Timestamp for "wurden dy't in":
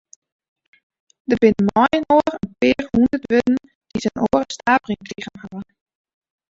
3.29-4.21